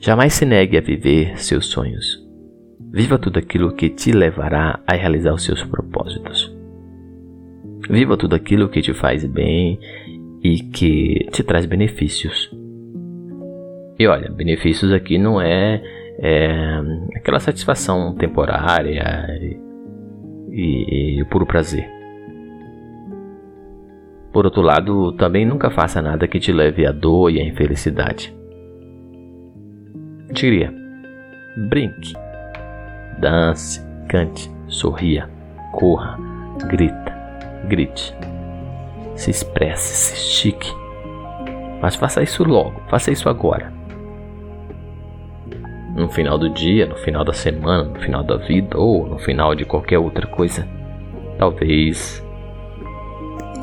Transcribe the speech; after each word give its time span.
Jamais 0.00 0.32
se 0.32 0.44
negue 0.44 0.78
a 0.78 0.80
viver 0.80 1.38
seus 1.38 1.66
sonhos. 1.66 2.24
Viva 2.92 3.18
tudo 3.18 3.38
aquilo 3.38 3.74
que 3.74 3.90
te 3.90 4.12
levará 4.12 4.80
a 4.86 4.94
realizar 4.94 5.34
os 5.34 5.42
seus 5.42 5.62
propósitos. 5.64 6.54
Viva 7.90 8.16
tudo 8.16 8.36
aquilo 8.36 8.68
que 8.68 8.80
te 8.80 8.94
faz 8.94 9.24
bem 9.24 9.78
e 10.42 10.60
que 10.60 11.26
te 11.32 11.42
traz 11.42 11.66
benefícios. 11.66 12.50
E 13.98 14.06
olha, 14.06 14.30
benefícios 14.30 14.92
aqui 14.92 15.18
não 15.18 15.40
é, 15.40 15.82
é 16.20 16.80
aquela 17.16 17.40
satisfação 17.40 18.14
temporária 18.14 19.26
e, 20.52 21.18
e 21.20 21.24
puro 21.24 21.44
prazer. 21.44 21.88
Por 24.32 24.44
outro 24.44 24.62
lado, 24.62 25.12
também 25.14 25.44
nunca 25.44 25.70
faça 25.70 26.00
nada 26.00 26.28
que 26.28 26.38
te 26.38 26.52
leve 26.52 26.86
à 26.86 26.92
dor 26.92 27.30
e 27.32 27.40
à 27.40 27.44
infelicidade. 27.44 28.37
Diria: 30.30 30.72
brinque, 31.56 32.12
dance, 33.18 33.82
cante, 34.08 34.50
sorria, 34.68 35.28
corra, 35.72 36.18
grita, 36.66 37.16
grite, 37.64 38.14
se 39.14 39.30
expresse, 39.30 39.94
se 39.94 40.14
estique. 40.14 40.70
Mas 41.80 41.94
faça 41.94 42.22
isso 42.22 42.44
logo, 42.44 42.80
faça 42.88 43.10
isso 43.10 43.28
agora. 43.28 43.72
No 45.96 46.08
final 46.10 46.38
do 46.38 46.50
dia, 46.50 46.86
no 46.86 46.96
final 46.96 47.24
da 47.24 47.32
semana, 47.32 47.84
no 47.84 47.98
final 47.98 48.22
da 48.22 48.36
vida 48.36 48.78
ou 48.78 49.06
no 49.06 49.18
final 49.18 49.54
de 49.54 49.64
qualquer 49.64 49.98
outra 49.98 50.26
coisa, 50.26 50.68
talvez 51.38 52.22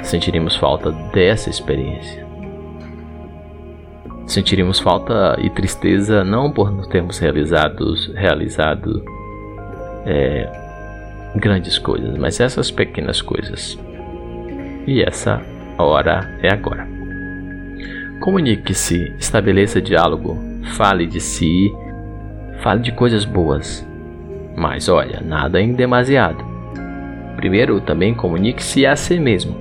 sentiremos 0.03 0.55
falta 0.55 0.91
dessa 1.13 1.49
experiência. 1.49 2.24
Sentiremos 4.27 4.79
falta 4.79 5.37
e 5.39 5.49
tristeza 5.49 6.23
não 6.23 6.51
por 6.51 6.71
não 6.71 6.83
termos 6.89 7.19
realizados, 7.19 8.11
realizado 8.15 9.03
é, 10.05 10.49
grandes 11.35 11.77
coisas, 11.77 12.17
mas 12.17 12.39
essas 12.39 12.71
pequenas 12.71 13.21
coisas. 13.21 13.77
E 14.87 15.01
essa 15.01 15.41
hora 15.77 16.37
é 16.41 16.51
agora. 16.51 16.87
Comunique-se, 18.19 19.13
estabeleça 19.19 19.81
diálogo, 19.81 20.37
fale 20.75 21.05
de 21.05 21.19
si, 21.19 21.71
fale 22.61 22.81
de 22.81 22.91
coisas 22.91 23.25
boas. 23.25 23.85
Mas 24.55 24.87
olha, 24.87 25.21
nada 25.21 25.61
em 25.61 25.73
demasiado. 25.73 26.43
Primeiro, 27.35 27.81
também 27.81 28.13
comunique-se 28.15 28.85
a 28.85 28.95
si 28.95 29.19
mesmo. 29.19 29.55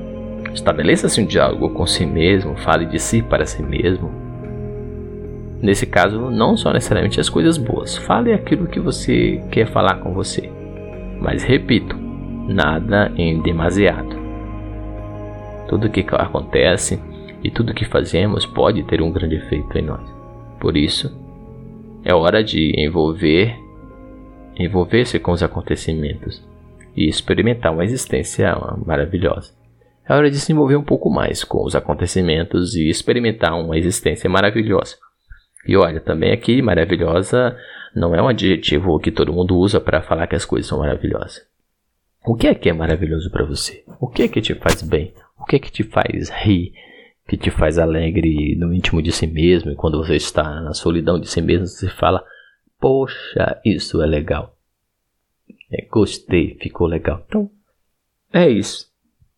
Estabeleça-se 0.55 1.21
um 1.21 1.27
diálogo 1.27 1.71
com 1.71 1.87
si 1.87 2.07
mesmo, 2.07 2.57
fale 2.57 2.87
de 2.87 2.99
si 2.99 3.21
para 3.21 3.45
si 3.45 3.63
mesmo. 3.63 4.24
Nesse 5.61 5.87
caso, 5.87 6.31
não 6.31 6.57
só 6.57 6.73
necessariamente 6.73 7.21
as 7.21 7.29
coisas 7.29 7.57
boas, 7.57 7.97
fale 7.97 8.33
aquilo 8.33 8.67
que 8.67 8.81
você 8.81 9.43
quer 9.51 9.67
falar 9.67 9.97
com 9.97 10.13
você. 10.13 10.51
Mas 11.21 11.43
repito, 11.43 11.97
nada 12.47 13.13
em 13.17 13.41
demasiado. 13.41 14.17
Tudo 15.69 15.91
que 15.91 16.05
acontece 16.13 17.01
e 17.43 17.51
tudo 17.51 17.75
que 17.75 17.85
fazemos 17.85 18.45
pode 18.45 18.83
ter 18.85 19.01
um 19.01 19.11
grande 19.11 19.37
efeito 19.37 19.79
em 19.79 19.83
nós. 19.83 20.03
Por 20.61 20.77
isso, 20.77 21.11
é 22.05 22.15
hora 22.15 22.45
de 22.45 22.73
envolver 22.77 23.57
envolver-se 24.57 25.19
com 25.19 25.33
os 25.33 25.43
acontecimentos 25.43 26.43
e 26.97 27.09
experimentar 27.09 27.73
uma 27.73 27.85
existência 27.85 28.55
maravilhosa. 28.87 29.53
É 30.09 30.15
hora 30.15 30.31
de 30.31 30.39
se 30.39 30.53
envolver 30.53 30.77
um 30.77 30.85
pouco 30.85 31.11
mais 31.11 31.43
com 31.43 31.65
os 31.65 31.75
acontecimentos 31.75 32.75
e 32.77 32.89
experimentar 32.89 33.59
uma 33.59 33.77
existência 33.77 34.29
maravilhosa. 34.31 34.97
E 35.67 35.77
olha, 35.77 36.01
também 36.01 36.33
aqui, 36.33 36.61
maravilhosa 36.63 37.57
não 37.95 38.15
é 38.15 38.21
um 38.21 38.29
adjetivo 38.29 38.99
que 38.99 39.13
todo 39.13 39.33
mundo 39.33 39.57
usa 39.57 39.81
para 39.81 40.03
falar 40.03 40.27
que 40.27 40.35
as 40.35 40.45
coisas 40.45 40.69
são 40.69 40.79
maravilhosas. 40.79 41.47
O 42.27 42.35
que 42.35 42.49
é 42.49 42.55
que 42.55 42.69
é 42.69 42.73
maravilhoso 42.73 43.31
para 43.31 43.45
você? 43.45 43.85
O 44.01 44.09
que 44.09 44.23
é 44.23 44.29
que 44.29 44.41
te 44.41 44.55
faz 44.55 44.83
bem? 44.83 45.15
O 45.39 45.45
que 45.45 45.57
é 45.57 45.59
que 45.59 45.71
te 45.71 45.83
faz 45.85 46.31
rir? 46.31 46.73
Que 47.29 47.37
te 47.37 47.51
faz 47.51 47.79
alegre 47.79 48.57
no 48.57 48.73
íntimo 48.73 49.01
de 49.01 49.13
si 49.13 49.27
mesmo? 49.27 49.71
E 49.71 49.77
quando 49.77 49.99
você 49.99 50.17
está 50.17 50.61
na 50.61 50.73
solidão 50.73 51.19
de 51.21 51.29
si 51.29 51.41
mesmo, 51.41 51.67
você 51.67 51.89
fala: 51.89 52.25
Poxa, 52.81 53.61
isso 53.65 54.03
é 54.03 54.07
legal. 54.07 54.57
É, 55.71 55.87
gostei, 55.87 56.59
ficou 56.61 56.87
legal. 56.87 57.25
Então, 57.27 57.51
é 58.33 58.49
isso 58.49 58.93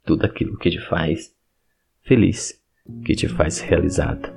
tudo 0.06 0.24
aquilo 0.24 0.56
que 0.56 0.70
te 0.70 0.80
faz 0.80 1.34
feliz, 2.02 2.62
que 3.04 3.14
te 3.14 3.28
faz 3.28 3.60
realizado. 3.60 4.35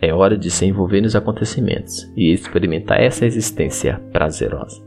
É 0.00 0.12
hora 0.12 0.36
de 0.36 0.50
se 0.50 0.66
envolver 0.66 1.00
nos 1.00 1.16
acontecimentos 1.16 2.10
e 2.16 2.32
experimentar 2.32 3.00
essa 3.00 3.24
existência 3.24 4.00
prazerosa. 4.12 4.84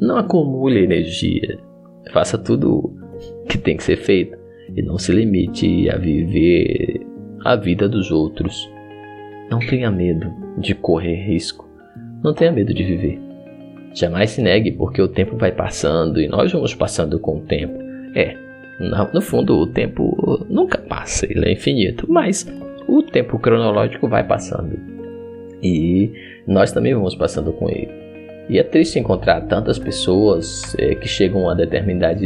Não 0.00 0.16
acumule 0.16 0.82
energia, 0.84 1.58
faça 2.12 2.36
tudo 2.36 2.92
que 3.48 3.58
tem 3.58 3.76
que 3.76 3.82
ser 3.82 3.96
feito 3.96 4.36
e 4.76 4.82
não 4.82 4.98
se 4.98 5.12
limite 5.12 5.88
a 5.90 5.96
viver 5.96 7.00
a 7.44 7.56
vida 7.56 7.88
dos 7.88 8.10
outros. 8.10 8.70
Não 9.50 9.58
tenha 9.58 9.90
medo 9.90 10.32
de 10.58 10.74
correr 10.74 11.24
risco, 11.24 11.68
não 12.22 12.34
tenha 12.34 12.52
medo 12.52 12.74
de 12.74 12.84
viver. 12.84 13.20
Jamais 13.94 14.30
se 14.30 14.42
negue, 14.42 14.72
porque 14.72 15.00
o 15.00 15.08
tempo 15.08 15.36
vai 15.36 15.50
passando 15.50 16.20
e 16.20 16.28
nós 16.28 16.52
vamos 16.52 16.74
passando 16.74 17.18
com 17.18 17.38
o 17.38 17.40
tempo. 17.40 17.74
É, 18.14 18.36
no 18.78 19.20
fundo, 19.20 19.58
o 19.58 19.66
tempo 19.66 20.46
nunca 20.48 20.78
passa, 20.78 21.26
ele 21.30 21.48
é 21.48 21.52
infinito, 21.52 22.06
mas 22.08 22.46
o 22.86 23.02
tempo 23.02 23.38
cronológico 23.38 24.08
vai 24.08 24.24
passando. 24.24 24.78
E 25.62 26.12
nós 26.46 26.70
também 26.72 26.94
vamos 26.94 27.14
passando 27.14 27.52
com 27.52 27.68
ele. 27.68 28.08
E 28.48 28.58
é 28.58 28.62
triste 28.62 28.98
encontrar 28.98 29.42
tantas 29.42 29.78
pessoas 29.78 30.74
é, 30.78 30.94
que 30.94 31.06
chegam 31.06 31.50
a, 31.50 31.54
determinada, 31.54 32.18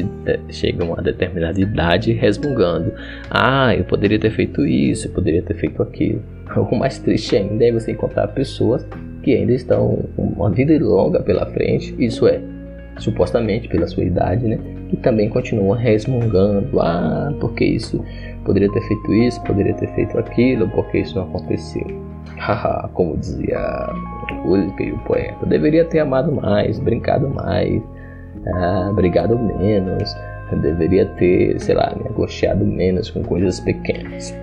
chegam 0.51 0.95
a 0.97 1.01
determinada 1.01 1.61
idade 1.61 2.13
resmungando: 2.13 2.93
Ah, 3.29 3.75
eu 3.75 3.83
poderia 3.85 4.21
ter 4.21 4.31
feito 4.31 4.65
isso, 4.65 5.09
eu 5.09 5.13
poderia 5.13 5.43
ter 5.43 5.55
feito 5.55 5.83
aquilo. 5.83 6.23
O 6.55 6.77
mais 6.77 6.99
triste 6.99 7.35
ainda 7.35 7.65
é 7.65 7.73
você 7.73 7.93
encontrar 7.93 8.29
pessoas 8.29 8.87
que 9.23 9.35
ainda 9.35 9.53
estão 9.53 10.05
com 10.15 10.23
uma 10.23 10.51
vida 10.51 10.77
longa 10.85 11.23
pela 11.23 11.47
frente, 11.47 11.95
isso 11.99 12.29
é, 12.29 12.43
supostamente 12.99 13.69
pela 13.69 13.87
sua 13.87 14.05
idade, 14.05 14.47
né? 14.47 14.59
E 14.93 14.97
também 14.97 15.29
continuam 15.29 15.77
resmungando, 15.77 16.81
ah, 16.81 17.33
porque 17.41 17.65
isso 17.65 18.05
poderia 18.45 18.71
ter 18.71 18.81
feito 18.83 19.15
isso, 19.15 19.43
poderia 19.43 19.75
ter 19.75 19.89
feito 19.95 20.19
aquilo, 20.19 20.69
porque 20.69 20.99
isso 20.99 21.17
não 21.17 21.25
aconteceu. 21.25 21.87
Haha, 22.39 22.89
como 22.95 23.17
dizia 23.17 23.59
o 24.45 24.99
poeta, 25.07 25.47
deveria 25.47 25.85
ter 25.85 26.01
amado 26.01 26.33
mais, 26.33 26.79
brincado 26.79 27.29
mais, 27.29 27.83
ah, 28.55 28.93
brigado 28.95 29.39
menos, 29.39 30.15
deveria 30.61 31.07
ter, 31.07 31.59
sei 31.61 31.75
lá, 31.75 31.95
me 31.97 32.09
angustiado 32.09 32.65
menos 32.65 33.11
com 33.11 33.23
coisas 33.23 33.61
pequenas. 33.61 34.35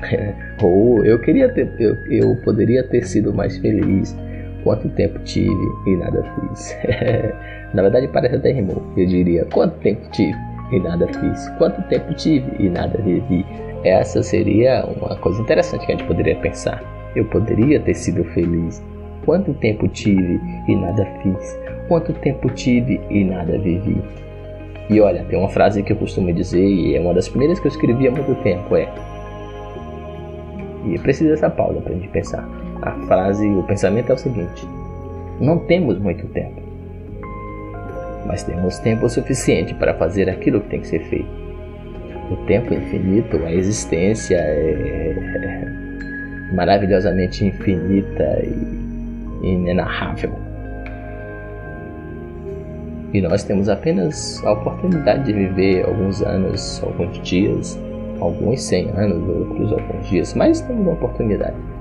Ou 0.62 1.04
eu 1.04 1.18
queria 1.18 1.48
ter, 1.48 1.70
eu, 1.78 1.94
eu 2.10 2.36
poderia 2.36 2.82
ter 2.82 3.06
sido 3.06 3.32
mais 3.32 3.56
feliz. 3.58 4.16
Quanto 4.64 4.88
tempo 4.90 5.18
tive 5.20 5.72
e 5.86 5.96
nada 5.96 6.22
fiz. 6.22 6.76
Na 7.74 7.82
verdade 7.82 8.08
parece 8.08 8.36
até 8.36 8.50
rimou. 8.50 8.82
Eu 8.96 9.06
diria 9.06 9.46
quanto 9.52 9.78
tempo 9.80 10.00
tive 10.10 10.36
e 10.72 10.80
nada 10.80 11.06
fiz. 11.06 11.48
Quanto 11.58 11.82
tempo 11.88 12.14
tive 12.14 12.50
e 12.58 12.68
nada 12.70 12.98
vivi. 13.02 13.44
Essa 13.84 14.22
seria 14.22 14.84
uma 14.86 15.14
coisa 15.16 15.40
interessante 15.42 15.84
que 15.84 15.92
a 15.92 15.96
gente 15.96 16.08
poderia 16.08 16.36
pensar. 16.36 16.82
Eu 17.14 17.26
poderia 17.26 17.78
ter 17.78 17.94
sido 17.94 18.24
feliz. 18.24 18.82
Quanto 19.24 19.52
tempo 19.54 19.86
tive 19.88 20.40
e 20.66 20.74
nada 20.74 21.06
fiz. 21.22 21.60
Quanto 21.86 22.12
tempo 22.14 22.48
tive 22.50 22.98
e 23.10 23.22
nada 23.22 23.58
vivi. 23.58 24.02
E 24.88 25.00
olha, 25.00 25.24
tem 25.24 25.38
uma 25.38 25.48
frase 25.48 25.82
que 25.82 25.92
eu 25.92 25.96
costumo 25.96 26.32
dizer 26.32 26.66
e 26.66 26.96
é 26.96 27.00
uma 27.00 27.14
das 27.14 27.28
primeiras 27.28 27.60
que 27.60 27.66
eu 27.66 27.70
escrevi 27.70 28.08
há 28.08 28.10
muito 28.10 28.34
tempo, 28.42 28.76
é 28.76 28.88
e 30.86 30.98
precisa 30.98 31.30
dessa 31.30 31.48
pausa 31.48 31.80
para 31.80 31.92
a 31.92 31.94
gente 31.94 32.08
pensar. 32.08 32.46
A 32.84 32.92
frase, 33.06 33.48
o 33.48 33.62
pensamento 33.62 34.10
é 34.10 34.14
o 34.14 34.18
seguinte: 34.18 34.68
não 35.40 35.58
temos 35.58 35.98
muito 35.98 36.26
tempo, 36.28 36.60
mas 38.26 38.42
temos 38.42 38.78
tempo 38.78 39.08
suficiente 39.08 39.72
para 39.74 39.94
fazer 39.94 40.28
aquilo 40.28 40.60
que 40.60 40.68
tem 40.68 40.80
que 40.80 40.88
ser 40.88 41.00
feito. 41.04 41.44
O 42.30 42.36
tempo 42.46 42.74
infinito, 42.74 43.38
a 43.42 43.50
existência 43.50 44.36
é 44.36 45.66
maravilhosamente 46.52 47.46
infinita 47.46 48.42
e 48.44 49.46
inenarrável. 49.46 50.32
E 53.14 53.20
nós 53.22 53.44
temos 53.44 53.70
apenas 53.70 54.44
a 54.44 54.52
oportunidade 54.52 55.24
de 55.24 55.32
viver 55.32 55.86
alguns 55.86 56.20
anos, 56.20 56.82
alguns 56.84 57.18
dias, 57.22 57.80
alguns 58.20 58.62
100 58.62 58.90
anos, 58.90 59.26
outros 59.26 59.72
alguns 59.72 60.06
dias, 60.08 60.34
mas 60.34 60.60
temos 60.60 60.82
uma 60.82 60.92
oportunidade. 60.92 61.73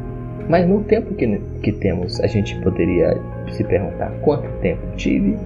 Mas 0.50 0.68
no 0.68 0.84
tempo 0.84 1.13
que, 1.16 1.40
que 1.62 1.72
temos, 1.72 2.19
a 2.19 2.28
gente 2.28 2.60
poderia 2.62 3.18
se 3.51 3.63
perguntar 3.63 4.12
quanto 4.22 4.50
tempo 4.60 4.81
tive 4.95 5.38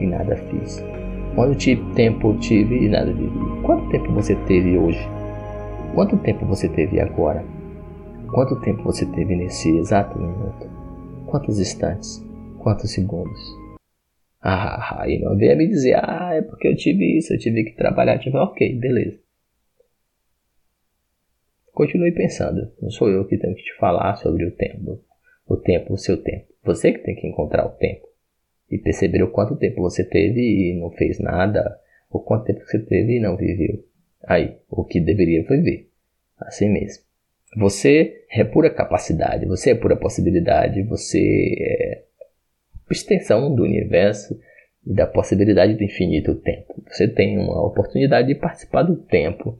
e 0.00 0.06
nada 0.06 0.36
fiz. 0.36 0.82
Quanto 1.34 1.94
tempo 1.94 2.34
tive 2.38 2.84
e 2.84 2.88
nada 2.88 3.12
vivi. 3.12 3.62
Quanto 3.62 3.88
tempo 3.90 4.12
você 4.12 4.34
teve 4.46 4.76
hoje? 4.78 5.06
Quanto 5.94 6.16
tempo 6.18 6.46
você 6.46 6.68
teve 6.68 7.00
agora? 7.00 7.44
Quanto 8.32 8.60
tempo 8.60 8.82
você 8.82 9.06
teve 9.06 9.36
nesse 9.36 9.76
exato 9.76 10.18
minuto? 10.18 10.68
Quantos 11.26 11.58
instantes? 11.58 12.24
Quantos 12.58 12.92
segundos? 12.92 13.38
Ah, 14.40 15.04
e 15.06 15.18
não 15.18 15.36
venha 15.36 15.56
me 15.56 15.66
dizer, 15.66 15.94
ah, 15.96 16.30
é 16.34 16.42
porque 16.42 16.68
eu 16.68 16.76
tive 16.76 17.18
isso, 17.18 17.32
eu 17.34 17.38
tive 17.38 17.64
que 17.64 17.76
trabalhar, 17.76 18.18
tive... 18.18 18.36
ok, 18.36 18.78
beleza. 18.78 19.18
Continue 21.78 22.10
pensando, 22.10 22.72
não 22.82 22.90
sou 22.90 23.08
eu 23.08 23.24
que 23.24 23.38
tenho 23.38 23.54
que 23.54 23.62
te 23.62 23.72
falar 23.76 24.16
sobre 24.16 24.44
o 24.44 24.50
tempo, 24.50 25.00
o 25.46 25.56
tempo, 25.56 25.94
o 25.94 25.96
seu 25.96 26.20
tempo. 26.20 26.48
Você 26.64 26.90
que 26.90 27.04
tem 27.04 27.14
que 27.14 27.24
encontrar 27.24 27.64
o 27.66 27.76
tempo 27.76 28.04
e 28.68 28.76
perceber 28.76 29.22
o 29.22 29.30
quanto 29.30 29.54
tempo 29.54 29.82
você 29.82 30.02
teve 30.02 30.40
e 30.40 30.74
não 30.74 30.90
fez 30.90 31.20
nada, 31.20 31.78
o 32.10 32.18
quanto 32.18 32.46
tempo 32.46 32.66
você 32.66 32.80
teve 32.80 33.18
e 33.18 33.20
não 33.20 33.36
viveu. 33.36 33.84
Aí, 34.26 34.56
o 34.68 34.82
que 34.82 34.98
deveria 34.98 35.44
viver, 35.44 35.88
assim 36.36 36.68
mesmo. 36.68 37.04
Você 37.56 38.24
é 38.28 38.42
pura 38.42 38.74
capacidade, 38.74 39.46
você 39.46 39.70
é 39.70 39.74
pura 39.76 39.94
possibilidade, 39.94 40.82
você 40.82 41.54
é 41.60 42.02
extensão 42.90 43.54
do 43.54 43.62
universo 43.62 44.36
e 44.84 44.92
da 44.92 45.06
possibilidade 45.06 45.74
do 45.74 45.84
infinito 45.84 46.34
tempo. 46.34 46.82
Você 46.88 47.06
tem 47.06 47.38
uma 47.38 47.64
oportunidade 47.64 48.26
de 48.26 48.34
participar 48.34 48.82
do 48.82 48.96
tempo 48.96 49.56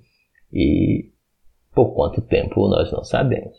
e 0.52 1.12
por 1.78 1.94
quanto 1.94 2.20
tempo 2.20 2.66
nós 2.66 2.90
não 2.90 3.04
sabemos. 3.04 3.56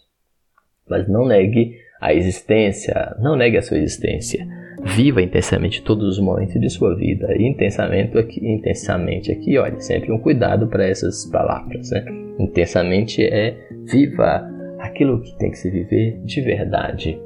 Mas 0.89 1.07
não 1.07 1.25
negue 1.25 1.77
a 2.01 2.13
existência, 2.13 3.15
não 3.17 3.37
negue 3.37 3.55
a 3.55 3.61
sua 3.61 3.77
existência. 3.77 4.45
Viva 4.83 5.21
intensamente 5.21 5.81
todos 5.81 6.17
os 6.17 6.19
momentos 6.19 6.59
de 6.59 6.69
sua 6.69 6.97
vida. 6.97 7.33
E 7.37 7.47
intensamente 7.47 8.17
aqui, 8.17 8.45
intensamente 8.45 9.31
aqui, 9.31 9.57
olha, 9.57 9.79
sempre 9.79 10.11
um 10.11 10.19
cuidado 10.19 10.67
para 10.67 10.85
essas 10.85 11.25
palavras. 11.27 11.91
Né? 11.91 12.03
Intensamente 12.37 13.23
é 13.23 13.55
viva 13.89 14.45
aquilo 14.79 15.21
que 15.21 15.37
tem 15.37 15.51
que 15.51 15.57
se 15.57 15.71
viver 15.71 16.19
de 16.25 16.41
verdade. 16.41 17.17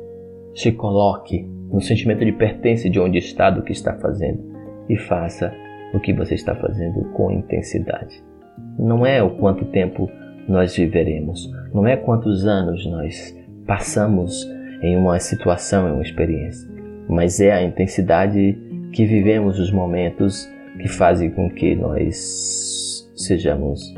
Se 0.54 0.72
coloque 0.74 1.44
no 1.72 1.81
sentimento 1.81 2.24
de 2.24 2.34
pertence 2.34 2.88
de 2.88 3.00
onde 3.00 3.18
está, 3.18 3.50
do 3.50 3.63
que 3.63 3.72
está 3.72 3.95
fazendo, 3.95 4.44
e 4.88 4.95
faça 4.95 5.51
o 5.92 6.00
que 6.00 6.13
você 6.13 6.36
está 6.36 6.54
fazendo 6.54 7.04
com 7.13 7.31
intensidade. 7.31 8.24
Não 8.78 9.04
é 9.04 9.24
o 9.24 9.31
quanto 9.38 9.66
tempo 9.66 10.07
nós 10.48 10.75
viveremos, 10.75 11.51
não 11.74 11.88
é 11.88 11.95
quantos 11.95 12.45
anos 12.45 12.86
nós 12.86 13.36
passamos 13.66 14.45
em 14.81 14.98
uma 14.98 15.19
situação, 15.19 15.88
em 15.88 15.94
uma 15.94 16.01
experiência, 16.01 16.69
mas 17.07 17.40
é 17.40 17.51
a 17.51 17.63
intensidade 17.63 18.57
que 18.92 19.06
vivemos 19.06 19.60
os 19.60 19.72
momentos 19.72 20.50
que 20.80 20.88
fazem 20.88 21.30
com 21.31 21.50
que 21.50 21.75
nós 21.75 23.10
sejamos 23.16 23.94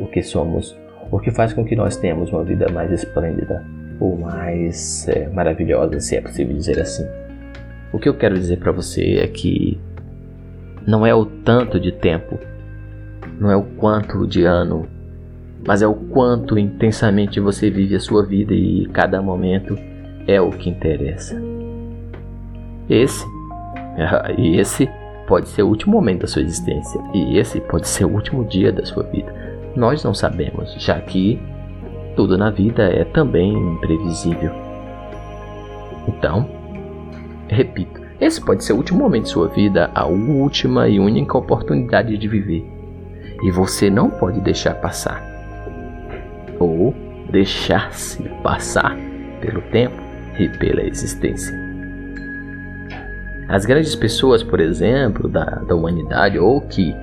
o 0.00 0.06
que 0.06 0.22
somos, 0.22 0.76
o 1.10 1.18
que 1.18 1.30
faz 1.30 1.52
com 1.52 1.64
que 1.64 1.76
nós 1.76 1.96
tenhamos 1.96 2.32
uma 2.32 2.44
vida 2.44 2.70
mais 2.70 2.90
esplêndida, 2.90 3.64
ou 4.00 4.16
mais 4.16 5.08
é, 5.08 5.28
maravilhosa, 5.28 6.00
se 6.00 6.16
é 6.16 6.20
possível 6.20 6.54
dizer 6.54 6.80
assim. 6.80 7.06
O 7.92 7.98
que 7.98 8.08
eu 8.08 8.16
quero 8.16 8.34
dizer 8.34 8.58
para 8.58 8.72
você 8.72 9.18
é 9.20 9.26
que 9.26 9.80
não 10.86 11.06
é 11.06 11.14
o 11.14 11.24
tanto 11.24 11.80
de 11.80 11.92
tempo, 11.92 12.38
não 13.38 13.50
é 13.50 13.56
o 13.56 13.62
quanto 13.62 14.26
de 14.26 14.44
ano, 14.44 14.86
mas 15.66 15.82
é 15.82 15.86
o 15.86 15.94
quanto 15.94 16.58
intensamente 16.58 17.40
você 17.40 17.68
vive 17.68 17.96
a 17.96 18.00
sua 18.00 18.24
vida 18.24 18.54
e 18.54 18.86
cada 18.86 19.20
momento 19.20 19.76
é 20.26 20.40
o 20.40 20.50
que 20.50 20.70
interessa. 20.70 21.40
Esse, 22.88 23.26
esse 24.38 24.88
pode 25.26 25.48
ser 25.48 25.64
o 25.64 25.68
último 25.68 25.94
momento 25.94 26.20
da 26.20 26.26
sua 26.28 26.42
existência, 26.42 27.00
e 27.12 27.36
esse 27.36 27.60
pode 27.60 27.88
ser 27.88 28.04
o 28.04 28.12
último 28.12 28.44
dia 28.44 28.70
da 28.70 28.84
sua 28.84 29.02
vida. 29.02 29.34
Nós 29.74 30.04
não 30.04 30.14
sabemos, 30.14 30.74
já 30.78 31.00
que 31.00 31.40
tudo 32.14 32.38
na 32.38 32.50
vida 32.50 32.84
é 32.84 33.04
também 33.04 33.52
imprevisível. 33.52 34.52
Então, 36.06 36.48
repito, 37.48 38.00
esse 38.20 38.40
pode 38.40 38.64
ser 38.64 38.72
o 38.72 38.76
último 38.76 39.00
momento 39.00 39.24
de 39.24 39.30
sua 39.30 39.48
vida, 39.48 39.90
a 39.94 40.06
última 40.06 40.88
e 40.88 41.00
única 41.00 41.36
oportunidade 41.36 42.16
de 42.16 42.28
viver. 42.28 42.64
E 43.42 43.50
você 43.50 43.90
não 43.90 44.08
pode 44.08 44.40
deixar 44.40 44.74
passar. 44.76 45.35
Deixar-se 47.30 48.22
passar 48.42 48.96
pelo 49.40 49.60
tempo 49.62 49.96
e 50.38 50.48
pela 50.58 50.82
existência. 50.82 51.54
As 53.48 53.64
grandes 53.64 53.94
pessoas, 53.94 54.42
por 54.42 54.60
exemplo, 54.60 55.28
da, 55.28 55.44
da 55.44 55.74
humanidade, 55.74 56.38
ou 56.38 56.60
que 56.60 56.94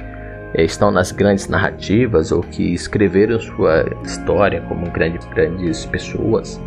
é, 0.54 0.64
estão 0.64 0.92
nas 0.92 1.12
grandes 1.12 1.48
narrativas 1.48 2.32
ou 2.32 2.42
que 2.42 2.74
escreveram 2.74 3.40
sua 3.40 3.86
história 4.04 4.62
como 4.62 4.90
grandes, 4.92 5.26
grandes 5.28 5.86
pessoas, 5.86 6.60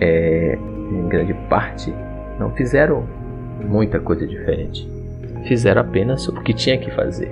é, 0.00 0.56
em 0.90 1.08
grande 1.08 1.34
parte, 1.48 1.92
não 2.38 2.50
fizeram 2.52 3.06
muita 3.60 3.98
coisa 4.00 4.26
diferente. 4.26 4.88
Fizeram 5.46 5.82
apenas 5.82 6.26
o 6.28 6.34
que 6.42 6.54
tinha 6.54 6.78
que 6.78 6.90
fazer, 6.90 7.30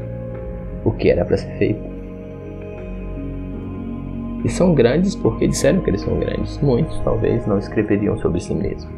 o 0.84 0.90
que 0.92 1.08
era 1.08 1.24
para 1.24 1.36
ser 1.36 1.56
feito. 1.56 1.97
E 4.44 4.48
são 4.48 4.72
grandes 4.72 5.16
porque 5.16 5.48
disseram 5.48 5.82
que 5.82 5.90
eles 5.90 6.00
são 6.00 6.18
grandes. 6.18 6.58
Muitos 6.58 6.98
talvez 7.00 7.44
não 7.46 7.58
escreveriam 7.58 8.16
sobre 8.18 8.40
si 8.40 8.54
mesmos. 8.54 8.92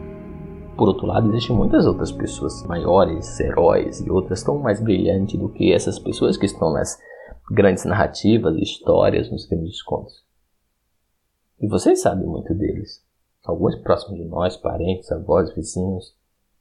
Por 0.76 0.88
outro 0.88 1.06
lado, 1.06 1.28
existem 1.28 1.56
muitas 1.56 1.86
outras 1.86 2.12
pessoas 2.12 2.62
maiores, 2.66 3.40
heróis 3.40 4.00
e 4.00 4.10
outras 4.10 4.42
tão 4.42 4.58
mais 4.58 4.82
brilhantes 4.82 5.38
do 5.38 5.48
que 5.48 5.72
essas 5.72 5.98
pessoas 5.98 6.36
que 6.36 6.46
estão 6.46 6.72
nas 6.72 6.98
grandes 7.50 7.84
narrativas 7.84 8.54
e 8.56 8.62
histórias, 8.62 9.30
nos 9.30 9.46
grandes 9.46 9.82
contos. 9.82 10.24
E 11.58 11.66
vocês 11.66 12.00
sabem 12.00 12.26
muito 12.26 12.54
deles. 12.54 13.02
Alguns 13.44 13.76
próximos 13.76 14.18
de 14.18 14.24
nós, 14.24 14.56
parentes, 14.56 15.10
avós, 15.10 15.54
vizinhos, 15.54 16.14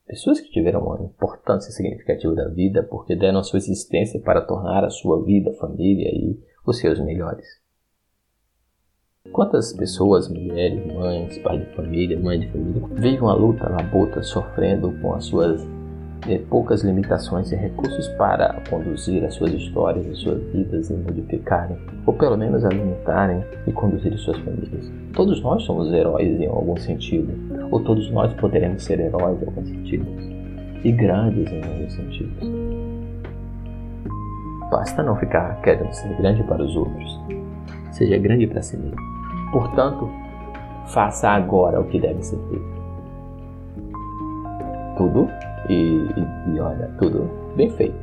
pessoas 0.08 0.40
que 0.40 0.52
tiveram 0.52 0.82
uma 0.82 1.04
importância 1.04 1.72
significativa 1.72 2.34
da 2.34 2.48
vida 2.48 2.82
porque 2.84 3.16
deram 3.16 3.40
a 3.40 3.44
sua 3.44 3.58
existência 3.58 4.20
para 4.22 4.42
tornar 4.42 4.84
a 4.84 4.90
sua 4.90 5.24
vida, 5.24 5.54
família 5.54 6.10
e 6.10 6.40
os 6.66 6.78
seus 6.78 7.00
melhores. 7.00 7.46
Quantas 9.32 9.72
pessoas, 9.74 10.28
mulheres, 10.28 10.86
mães, 10.94 11.38
pais 11.40 11.60
de 11.62 11.76
família, 11.76 12.20
mães 12.20 12.42
de 12.42 12.48
família, 12.48 12.82
vivem 12.94 13.22
uma 13.22 13.34
luta 13.34 13.70
labuta, 13.70 14.24
sofrendo 14.24 14.92
com 15.02 15.14
as 15.14 15.26
suas 15.26 15.68
eh, 16.28 16.40
poucas 16.50 16.82
limitações 16.82 17.52
e 17.52 17.56
recursos 17.56 18.08
para 18.10 18.62
conduzir 18.70 19.24
as 19.24 19.36
suas 19.36 19.54
histórias, 19.54 20.06
as 20.08 20.18
suas 20.18 20.42
vidas 20.52 20.90
e 20.90 20.94
modificarem, 20.94 21.78
ou 22.06 22.14
pelo 22.14 22.38
menos 22.38 22.66
alimentarem 22.66 23.44
e 23.68 23.72
conduzir 23.72 24.14
as 24.14 24.22
suas 24.22 24.38
famílias. 24.40 24.92
Todos 25.14 25.42
nós 25.42 25.64
somos 25.64 25.94
heróis 25.94 26.42
em 26.42 26.48
algum 26.48 26.76
sentido, 26.78 27.32
ou 27.72 27.82
todos 27.84 28.10
nós 28.12 28.34
poderemos 28.34 28.84
ser 28.84 29.00
heróis 29.00 29.42
em 29.42 29.46
algum 29.46 29.66
sentido, 29.66 30.06
e 30.84 30.92
grandes 30.92 31.52
em 31.52 31.64
alguns 31.64 31.94
sentidos. 31.94 32.50
Basta 34.72 35.04
não 35.04 35.16
ficar 35.16 35.62
querendo 35.62 35.92
ser 35.94 36.16
grande 36.18 36.44
para 36.44 36.64
os 36.64 36.76
outros. 36.76 37.20
Seja 37.92 38.18
grande 38.18 38.46
para 38.48 38.62
si 38.62 38.78
mesmo. 38.78 39.19
Portanto, 39.52 40.10
faça 40.88 41.30
agora 41.30 41.80
o 41.80 41.86
que 41.86 42.00
deve 42.00 42.22
ser 42.24 42.38
feito. 42.50 42.80
Tudo 44.98 45.30
e, 45.68 45.74
e, 45.74 46.56
e 46.56 46.60
olha, 46.60 46.90
tudo 47.00 47.30
bem 47.56 47.70
feito. 47.72 47.98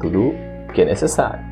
Tudo 0.00 0.32
que 0.72 0.82
é 0.82 0.84
necessário 0.84 1.44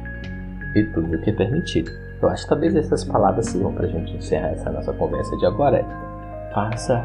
e 0.76 0.85
tudo 0.85 1.18
que 1.21 1.30
é 1.30 1.33
permitido. 1.33 1.90
Eu 2.23 2.28
acho 2.28 2.44
que 2.44 2.49
talvez 2.49 2.75
essas 2.75 3.04
palavras 3.04 3.47
sirvam 3.47 3.73
para 3.73 3.87
a 3.87 3.88
gente 3.88 4.16
encerrar 4.16 4.49
essa 4.49 4.71
nossa 4.71 4.92
conversa 4.92 5.37
de 5.37 5.47
agora. 5.47 5.78
É, 5.78 6.52
faça 6.54 7.04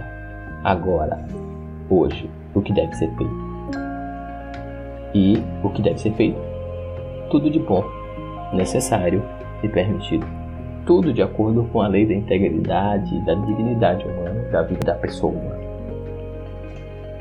agora, 0.63 1.19
hoje, 1.89 2.29
o 2.53 2.61
que 2.61 2.71
deve 2.71 2.93
ser 2.93 3.09
feito. 3.15 3.49
E 5.13 5.43
o 5.63 5.69
que 5.71 5.81
deve 5.81 5.99
ser 5.99 6.13
feito? 6.13 6.39
Tudo 7.31 7.49
de 7.49 7.59
bom, 7.59 7.83
necessário 8.53 9.23
e 9.63 9.67
permitido 9.67 10.38
tudo 10.86 11.13
de 11.13 11.21
acordo 11.21 11.63
com 11.71 11.81
a 11.81 11.88
lei 11.88 12.05
da 12.05 12.13
integridade 12.13 13.15
e 13.15 13.25
da 13.25 13.33
dignidade 13.33 14.05
humana, 14.05 14.41
da 14.51 14.62
vida 14.63 14.86
da 14.86 14.95
pessoa 14.95 15.33
humana. 15.33 15.59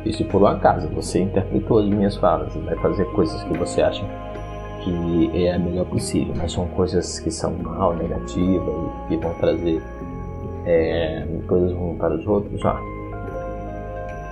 E 0.05 0.13
se 0.13 0.25
por 0.25 0.43
um 0.43 0.47
acaso 0.47 0.89
você 0.89 1.21
interpretou 1.21 1.79
as 1.79 1.87
minhas 1.87 2.17
falas 2.17 2.55
e 2.55 2.59
vai 2.61 2.77
fazer 2.77 3.05
coisas 3.07 3.43
que 3.45 3.59
você 3.59 3.83
acha 3.83 4.05
que 4.83 5.45
é 5.45 5.55
a 5.55 5.59
melhor 5.59 5.85
possível, 5.87 6.35
mas 6.37 6.53
são 6.53 6.67
coisas 6.69 7.19
que 7.19 7.31
são 7.31 7.53
mal, 7.53 7.95
negativas 7.95 8.75
e 9.05 9.09
que 9.09 9.17
vão 9.17 9.35
trazer 9.35 9.83
é, 10.65 11.27
coisas 11.47 11.73
ruins 11.73 11.99
para 11.99 12.15
os 12.15 12.27
outros, 12.27 12.65
ó. 12.65 12.79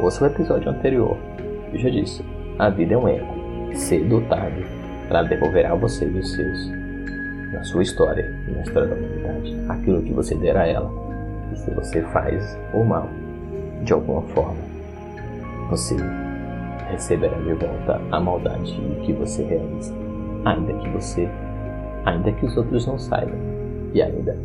Ouça 0.01 0.25
o 0.25 0.27
episódio 0.27 0.71
anterior. 0.71 1.17
Eu 1.73 1.79
já 1.79 1.91
disse, 1.91 2.25
a 2.59 2.69
vida 2.71 2.95
é 2.95 2.97
um 2.99 3.09
eco, 3.09 3.35
cedo 3.75 4.17
ou 4.17 4.23
tarde, 4.23 4.65
para 5.09 5.23
devolver 5.23 5.67
a 5.67 5.75
você 5.75 6.07
e 6.07 6.19
os 6.19 6.33
seus 6.33 6.87
na 7.53 7.63
sua 7.65 7.83
história 7.83 8.35
e 8.49 8.51
na 8.51 8.63
história 8.63 8.89
da 8.89 8.95
humanidade 8.95 9.16
aquilo 9.69 10.03
que 10.03 10.13
você 10.13 10.35
der 10.35 10.57
a 10.57 10.67
ela. 10.67 10.91
E 11.53 11.57
se 11.57 11.71
você 11.73 12.03
faz 12.03 12.59
o 12.75 12.85
mal, 12.85 13.09
de 13.83 13.93
alguma 13.93 14.23
forma, 14.23 14.57
você 15.71 15.97
receberá 16.91 17.37
de 17.39 17.53
volta 17.55 18.01
a 18.11 18.21
maldade 18.21 18.73
que 19.05 19.13
você 19.13 19.43
realiza, 19.43 19.95
ainda 20.45 20.73
que 20.75 20.89
você, 20.91 21.29
ainda 22.05 22.33
que 22.33 22.47
os 22.47 22.57
outros 22.57 22.87
não 22.87 22.99
saibam, 22.99 23.39
e 23.93 24.03
ainda 24.03 24.37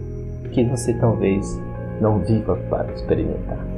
que 0.51 0.63
você 0.65 0.93
talvez 0.95 1.59
não 1.99 2.19
viva 2.19 2.55
para 2.69 2.91
experimentar. 2.93 3.70